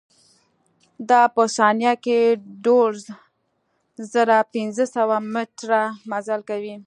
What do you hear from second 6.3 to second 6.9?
کوي.